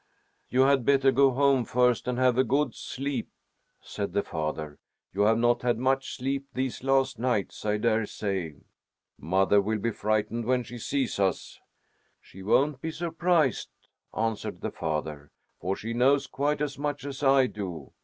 "You 0.49 0.61
had 0.61 0.83
better 0.83 1.11
go 1.11 1.29
home 1.29 1.63
first 1.63 2.07
and 2.07 2.17
have 2.17 2.35
a 2.35 2.43
good 2.43 2.73
sleep," 2.73 3.29
said 3.81 4.13
the 4.13 4.23
father. 4.23 4.79
"You 5.13 5.21
have 5.27 5.37
not 5.37 5.61
had 5.61 5.77
much 5.77 6.15
sleep 6.17 6.47
these 6.55 6.83
last 6.83 7.19
nights, 7.19 7.63
I 7.67 7.77
dare 7.77 8.07
say." 8.07 8.55
"Mother 9.19 9.61
will 9.61 9.77
be 9.77 9.91
frightened 9.91 10.45
when 10.45 10.63
she 10.63 10.79
sees 10.79 11.19
us." 11.19 11.59
"She 12.19 12.41
won't 12.41 12.81
be 12.81 12.89
surprised," 12.89 13.69
answered 14.17 14.61
the 14.61 14.71
father, 14.71 15.29
"for 15.59 15.75
she 15.75 15.93
knows 15.93 16.25
quite 16.25 16.61
as 16.61 16.79
much 16.79 17.05
as 17.05 17.21
I 17.21 17.45
do. 17.45 17.93